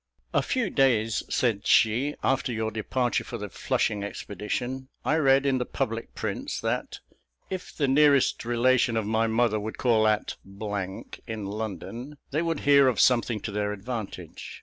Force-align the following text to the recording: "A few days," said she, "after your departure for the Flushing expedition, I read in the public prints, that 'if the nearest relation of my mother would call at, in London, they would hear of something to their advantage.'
"A 0.33 0.41
few 0.41 0.71
days," 0.71 1.21
said 1.29 1.67
she, 1.67 2.15
"after 2.23 2.51
your 2.51 2.71
departure 2.71 3.23
for 3.23 3.37
the 3.37 3.49
Flushing 3.49 4.03
expedition, 4.03 4.89
I 5.05 5.17
read 5.17 5.45
in 5.45 5.59
the 5.59 5.63
public 5.67 6.15
prints, 6.15 6.59
that 6.61 6.97
'if 7.51 7.71
the 7.71 7.87
nearest 7.87 8.43
relation 8.43 8.97
of 8.97 9.05
my 9.05 9.27
mother 9.27 9.59
would 9.59 9.77
call 9.77 10.07
at, 10.07 10.37
in 11.27 11.45
London, 11.45 12.17
they 12.31 12.41
would 12.41 12.61
hear 12.61 12.87
of 12.87 12.99
something 12.99 13.39
to 13.41 13.51
their 13.51 13.71
advantage.' 13.71 14.59